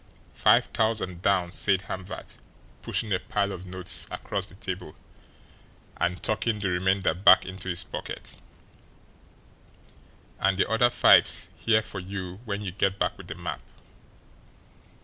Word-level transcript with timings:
"Five 0.33 0.65
thousand 0.65 1.21
down," 1.21 1.51
said 1.51 1.83
Hamvert, 1.83 2.39
pushing 2.81 3.13
a 3.13 3.19
pile 3.19 3.51
of 3.51 3.67
notes 3.67 4.07
across 4.09 4.47
the 4.47 4.55
table, 4.55 4.95
and 5.95 6.23
tucking 6.23 6.57
the 6.57 6.69
remainder 6.69 7.13
back 7.13 7.45
into 7.45 7.69
his 7.69 7.83
pocket; 7.83 8.39
"and 10.39 10.57
the 10.57 10.67
other 10.67 10.89
five's 10.89 11.51
here 11.55 11.83
for 11.83 11.99
you 11.99 12.39
when 12.45 12.63
you 12.63 12.71
get 12.71 12.97
back 12.97 13.15
with 13.15 13.27
the 13.27 13.35
map. 13.35 13.61